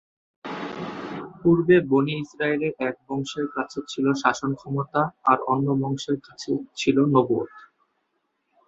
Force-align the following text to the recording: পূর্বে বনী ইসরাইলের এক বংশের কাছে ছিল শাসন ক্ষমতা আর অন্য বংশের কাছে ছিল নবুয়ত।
পূর্বে 1.39 1.75
বনী 1.89 2.13
ইসরাইলের 2.23 2.73
এক 2.87 2.95
বংশের 3.07 3.47
কাছে 3.55 3.79
ছিল 3.87 4.05
শাসন 4.21 4.51
ক্ষমতা 4.55 5.01
আর 5.25 5.37
অন্য 5.53 5.67
বংশের 5.81 6.17
কাছে 6.27 6.51
ছিল 6.77 6.97
নবুয়ত। 7.13 7.53